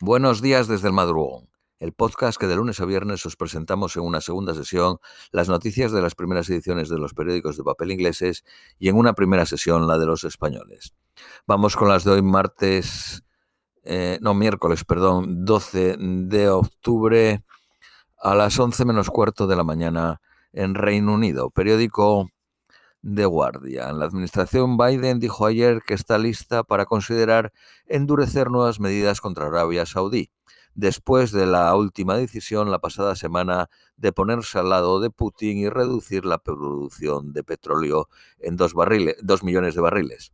[0.00, 1.48] Buenos días desde el madrugón,
[1.78, 4.98] el podcast que de lunes a viernes os presentamos en una segunda sesión
[5.30, 8.44] las noticias de las primeras ediciones de los periódicos de papel ingleses
[8.80, 10.94] y en una primera sesión la de los españoles.
[11.46, 13.22] Vamos con las de hoy martes,
[13.84, 17.44] eh, no miércoles, perdón, 12 de octubre
[18.18, 20.20] a las 11 menos cuarto de la mañana
[20.52, 21.50] en Reino Unido.
[21.50, 22.30] Periódico
[23.04, 23.92] de guardia.
[23.92, 27.52] La administración Biden dijo ayer que está lista para considerar
[27.86, 30.30] endurecer nuevas medidas contra Arabia Saudí,
[30.74, 35.68] después de la última decisión la pasada semana de ponerse al lado de Putin y
[35.68, 40.32] reducir la producción de petróleo en dos, barriles, dos millones de barriles.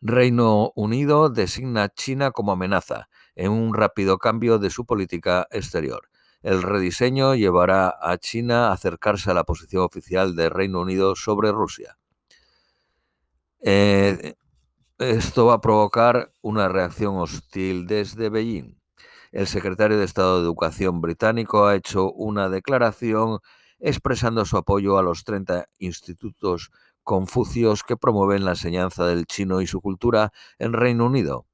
[0.00, 6.09] Reino Unido designa a China como amenaza en un rápido cambio de su política exterior.
[6.42, 11.52] El rediseño llevará a China a acercarse a la posición oficial de Reino Unido sobre
[11.52, 11.98] Rusia.
[13.62, 14.34] Eh,
[14.98, 18.78] esto va a provocar una reacción hostil desde Beijing.
[19.32, 23.38] El secretario de Estado de Educación británico ha hecho una declaración
[23.78, 26.70] expresando su apoyo a los 30 institutos
[27.02, 31.46] confucios que promueven la enseñanza del chino y su cultura en Reino Unido.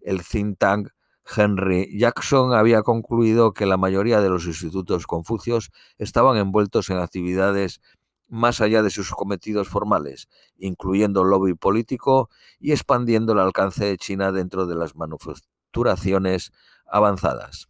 [0.00, 0.88] El think tank
[1.24, 7.80] Henry Jackson había concluido que la mayoría de los institutos confucios estaban envueltos en actividades
[8.28, 14.32] más allá de sus cometidos formales, incluyendo lobby político y expandiendo el alcance de China
[14.32, 16.52] dentro de las manufacturaciones
[16.86, 17.68] avanzadas.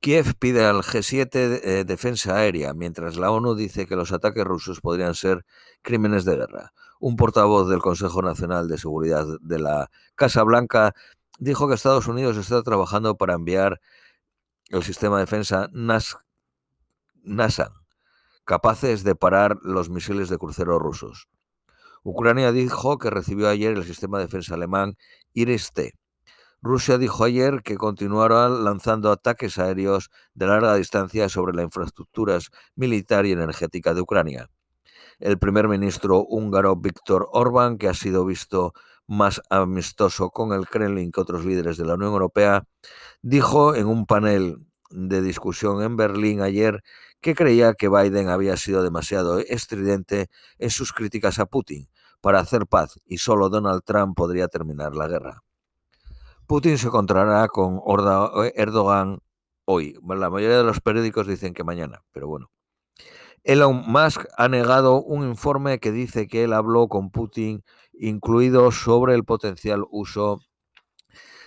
[0.00, 4.82] Kiev pide al G7 eh, defensa aérea, mientras la ONU dice que los ataques rusos
[4.82, 5.46] podrían ser
[5.80, 6.74] crímenes de guerra.
[7.00, 10.94] Un portavoz del Consejo Nacional de Seguridad de la Casa Blanca
[11.38, 13.80] dijo que Estados Unidos está trabajando para enviar
[14.68, 16.16] el sistema de defensa NAS,
[17.22, 17.72] NASAM,
[18.44, 21.28] capaces de parar los misiles de crucero rusos.
[22.02, 24.96] Ucrania dijo que recibió ayer el sistema de defensa alemán
[25.32, 25.92] Iris-T.
[26.60, 33.26] Rusia dijo ayer que continuará lanzando ataques aéreos de larga distancia sobre las infraestructuras militar
[33.26, 34.50] y energética de Ucrania.
[35.18, 38.72] El primer ministro húngaro Víctor Orbán, que ha sido visto
[39.06, 42.64] más amistoso con el Kremlin que otros líderes de la Unión Europea,
[43.22, 44.58] dijo en un panel
[44.90, 46.82] de discusión en Berlín ayer
[47.20, 50.28] que creía que Biden había sido demasiado estridente
[50.58, 51.88] en sus críticas a Putin
[52.20, 55.42] para hacer paz y solo Donald Trump podría terminar la guerra.
[56.46, 57.80] Putin se encontrará con
[58.54, 59.20] Erdogan
[59.64, 59.98] hoy.
[60.06, 62.50] La mayoría de los periódicos dicen que mañana, pero bueno.
[63.44, 67.62] Elon Musk ha negado un informe que dice que él habló con Putin
[67.92, 70.40] incluido sobre el potencial uso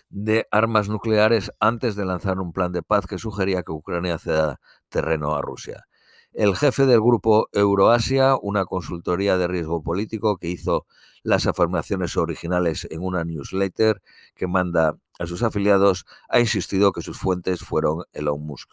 [0.10, 4.62] de armas nucleares antes de lanzar un plan de paz que sugería que Ucrania ceda
[4.90, 5.88] terreno a Rusia.
[6.34, 10.86] El jefe del grupo Euroasia, una consultoría de riesgo político que hizo
[11.24, 14.04] las afirmaciones originales en una newsletter
[14.36, 18.70] que manda a sus afiliados, ha insistido que sus fuentes fueron Elon Musk.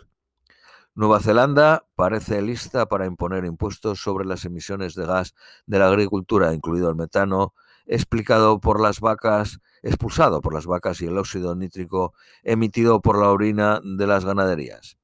[0.96, 5.34] Nueva Zelanda parece lista para imponer impuestos sobre las emisiones de gas
[5.66, 7.52] de la agricultura, incluido el metano,
[7.86, 13.30] explicado por las vacas, expulsado por las vacas y el óxido nítrico emitido por la
[13.30, 14.96] orina de las ganaderías.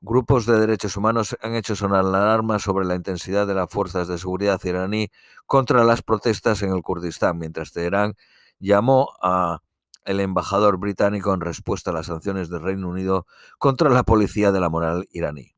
[0.00, 4.06] Grupos de derechos humanos han hecho sonar la alarma sobre la intensidad de las fuerzas
[4.06, 5.10] de seguridad iraní
[5.46, 8.14] contra las protestas en el Kurdistán, mientras Teherán
[8.60, 9.60] llamó a
[10.08, 13.26] el embajador británico en respuesta a las sanciones del Reino Unido
[13.58, 15.54] contra la policía de la moral iraní.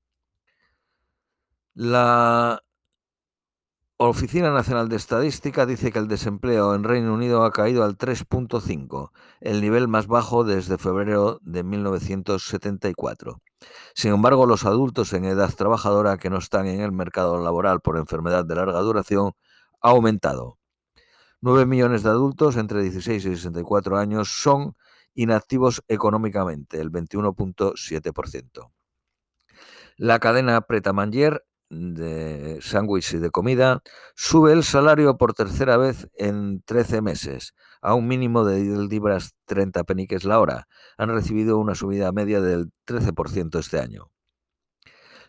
[1.74, 2.60] La
[3.96, 9.12] Oficina Nacional de Estadística dice que el desempleo en Reino Unido ha caído al 3.5,
[9.40, 13.40] el nivel más bajo desde febrero de 1974.
[13.94, 17.98] Sin embargo, los adultos en edad trabajadora que no están en el mercado laboral por
[17.98, 19.32] enfermedad de larga duración
[19.80, 20.59] ha aumentado.
[21.40, 24.76] 9 millones de adultos entre 16 y 64 años son
[25.14, 28.70] inactivos económicamente, el 21.7%.
[29.96, 33.82] La cadena Manger de sándwich y de comida,
[34.16, 39.34] sube el salario por tercera vez en 13 meses, a un mínimo de 10 libras
[39.46, 40.66] 30 peniques la hora.
[40.98, 44.10] Han recibido una subida media del 13% este año.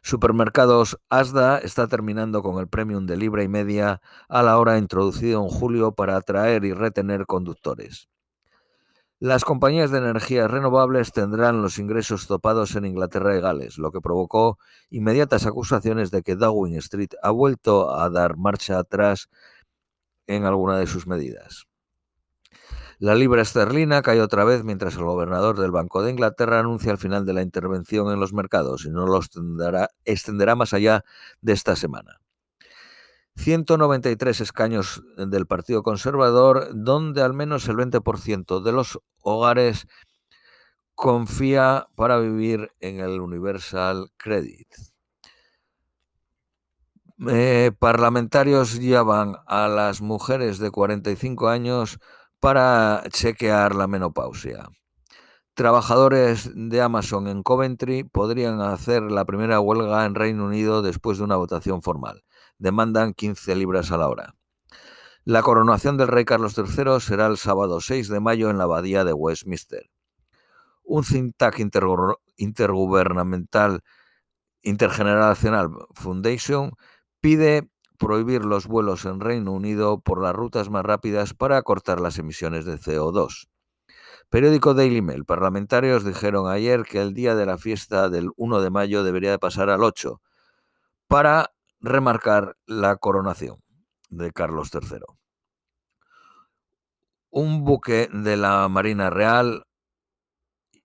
[0.03, 5.44] Supermercados Asda está terminando con el premium de libra y media a la hora introducido
[5.44, 8.09] en julio para atraer y retener conductores.
[9.19, 14.01] Las compañías de energías renovables tendrán los ingresos topados en Inglaterra y Gales, lo que
[14.01, 14.57] provocó
[14.89, 19.30] inmediatas acusaciones de que Downing Street ha vuelto a dar marcha atrás
[20.25, 21.68] en alguna de sus medidas.
[23.01, 27.00] La libra esterlina cae otra vez mientras el gobernador del Banco de Inglaterra anuncia el
[27.00, 31.03] final de la intervención en los mercados y no lo extenderá, extenderá más allá
[31.42, 32.21] de esta semana.
[33.38, 39.88] 193 escaños del Partido Conservador, donde al menos el 20% de los hogares
[40.94, 44.68] confía para vivir en el Universal Credit.
[47.30, 52.00] Eh, parlamentarios llevan a las mujeres de 45 años
[52.41, 54.67] para chequear la menopausia.
[55.53, 61.23] Trabajadores de Amazon en Coventry podrían hacer la primera huelga en Reino Unido después de
[61.23, 62.23] una votación formal.
[62.57, 64.35] Demandan 15 libras a la hora.
[65.23, 69.03] La coronación del rey Carlos III será el sábado 6 de mayo en la abadía
[69.03, 69.91] de Westminster.
[70.83, 71.35] Un think
[72.37, 73.83] intergubernamental
[74.63, 76.71] Intergeneracional Foundation
[77.19, 77.69] pide
[78.01, 82.65] prohibir los vuelos en Reino Unido por las rutas más rápidas para cortar las emisiones
[82.65, 83.48] de CO2.
[84.27, 85.24] Periódico Daily Mail.
[85.24, 89.38] Parlamentarios dijeron ayer que el día de la fiesta del 1 de mayo debería de
[89.38, 90.19] pasar al 8
[91.07, 93.62] para remarcar la coronación
[94.09, 95.01] de Carlos III.
[97.30, 99.68] Un buque de la Marina Real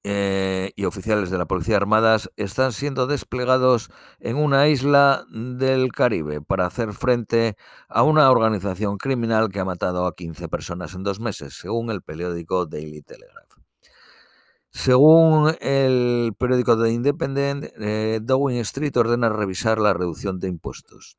[0.09, 6.41] eh, y oficiales de la Policía Armadas están siendo desplegados en una isla del Caribe
[6.41, 7.57] para hacer frente
[7.89, 12.03] a una organización criminal que ha matado a 15 personas en dos meses, según el
[12.03, 13.51] periódico Daily Telegraph.
[14.71, 18.21] Según el periódico The Independent, eh,
[18.61, 21.19] Street ordena revisar la reducción de impuestos.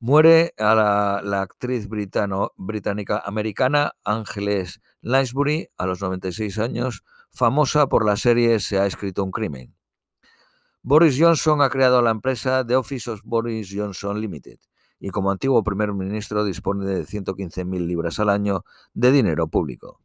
[0.00, 7.88] Muere a la, la actriz britano, británica americana Ángeles Lansbury a los 96 años famosa
[7.88, 9.74] por la serie Se ha escrito un crimen.
[10.82, 14.58] Boris Johnson ha creado la empresa The Office of Boris Johnson Limited
[14.98, 18.64] y como antiguo primer ministro dispone de 115.000 libras al año
[18.94, 20.00] de dinero público.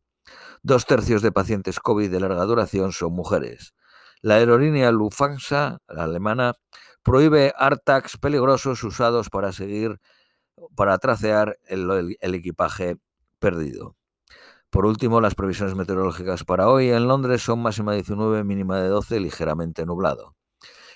[0.63, 3.73] Dos tercios de pacientes COVID de larga duración son mujeres.
[4.21, 6.53] La aerolínea Lufthansa, la alemana,
[7.03, 9.99] prohíbe AirTags peligrosos usados para seguir,
[10.75, 12.97] para tracear el equipaje
[13.39, 13.95] perdido.
[14.71, 18.87] Por último, las previsiones meteorológicas para hoy en Londres son máxima de 19, mínima de
[18.87, 20.37] 12, ligeramente nublado.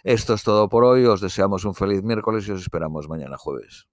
[0.06, 3.90] Esto es todo por hoy, os deseamos un feliz miércoles y os esperamos mañana jueves.